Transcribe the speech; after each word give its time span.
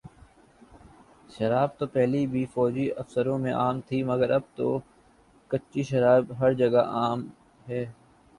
شراب 1.29 1.69
تو 1.79 1.85
پہلے 1.87 2.25
بھی 2.27 2.43
فوجی 2.53 2.89
آفیسروں 2.93 3.37
میں 3.39 3.53
عام 3.53 3.81
تھی 3.87 4.01
مگر 4.03 4.29
اب 4.31 4.41
تو 4.55 4.67
کچی 5.51 5.83
شراب 5.83 6.23
ہر 6.39 6.51
جگہ 6.53 6.83
پی 6.83 6.91
جانے 6.91 7.15
لگی 7.17 7.73
ہے 7.73 7.85